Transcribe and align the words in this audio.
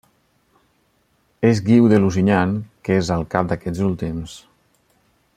És 1.49 1.59
Guiu 1.67 1.89
de 1.91 1.99
Lusignan 2.03 2.55
que 2.89 2.97
és 3.01 3.11
al 3.19 3.27
cap 3.35 3.51
d'aquests 3.51 3.83
últims. 3.89 4.35